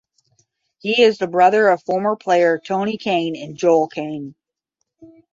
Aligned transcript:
He 0.79 1.03
is 1.03 1.19
the 1.19 1.27
brother 1.27 1.67
of 1.67 1.83
former 1.83 2.15
players 2.15 2.61
Tony 2.65 2.97
Caine 2.97 3.35
and 3.35 3.55
Joel 3.55 3.87
Caine. 3.89 4.33